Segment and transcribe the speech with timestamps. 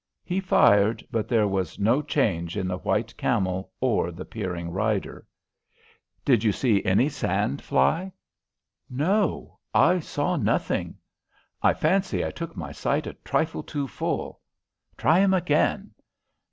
[0.23, 5.27] He fired, but there was no change in the white camel or the peering rider.
[6.25, 8.11] "Did you see any sand fly?"
[8.89, 10.97] "No; I saw nothing."
[11.61, 14.41] "I fancy I took my sight a trifle too full."
[14.97, 15.91] "Try him again."